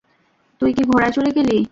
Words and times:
তুই 0.61 0.71
কি 0.73 0.83
ঘোড়ায় 0.83 1.11
চড়ে 1.11 1.31
গেলি? 1.31 1.57